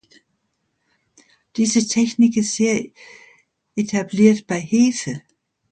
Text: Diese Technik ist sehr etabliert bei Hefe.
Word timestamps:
Diese 1.57 1.87
Technik 1.87 2.35
ist 2.35 2.55
sehr 2.55 2.87
etabliert 3.75 4.47
bei 4.47 4.59
Hefe. 4.59 5.21